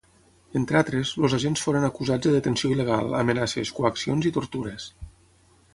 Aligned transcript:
Entre 0.59 0.77
altres, 0.79 1.11
els 1.27 1.35
agents 1.37 1.65
foren 1.65 1.85
acusats 1.89 2.27
de 2.29 2.33
detenció 2.37 2.73
il·legal, 2.75 3.15
amenaces, 3.21 3.77
coaccions 3.81 4.31
i 4.31 4.35
tortures. 4.39 4.89